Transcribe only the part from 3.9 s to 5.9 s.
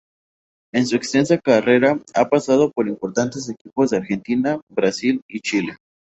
de Argentina, Brasil y Chile.